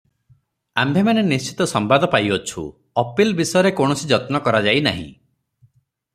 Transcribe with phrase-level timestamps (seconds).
[0.83, 2.65] ଆମ୍ଭେମାନେ ନିଶ୍ଚିତ ସମ୍ବାଦ ପାଇଅଛୁ,
[3.03, 5.07] ଅପିଲ୍ ବିଷୟରେ କୌଣସି ଯତ୍ନ କରାଯାଇନାହିଁ।